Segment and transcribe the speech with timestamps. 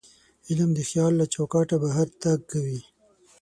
[0.49, 2.79] علم د خیال له چوکاټه بهر تګ کوي.